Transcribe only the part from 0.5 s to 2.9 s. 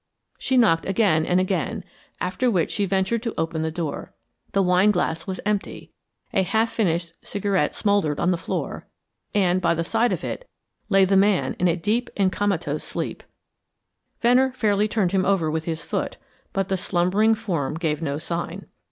knocked again and again, after which she